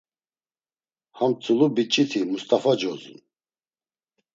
Ham 1.17 1.31
tzulu 1.39 1.67
biç̌iti 1.75 2.19
Must̆afa 2.29 2.73
cozun… 2.79 3.19